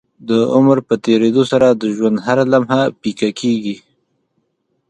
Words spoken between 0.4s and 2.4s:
عمر په تيريدو سره د ژوند